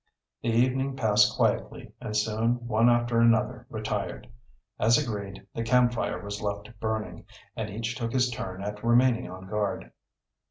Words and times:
The 0.41 0.49
evening 0.49 0.95
passed 0.95 1.37
quietly 1.37 1.93
and 2.01 2.17
soon 2.17 2.65
one 2.65 2.89
after 2.89 3.19
another 3.21 3.67
retired. 3.69 4.27
As 4.79 4.97
agreed, 4.97 5.45
the 5.53 5.61
camp 5.61 5.93
fire 5.93 6.19
was 6.19 6.41
left 6.41 6.71
burning, 6.79 7.25
and 7.55 7.69
each 7.69 7.93
took 7.95 8.11
his 8.11 8.31
turn 8.31 8.63
at 8.63 8.83
remaining 8.83 9.29
on 9.29 9.47
guard. 9.47 9.91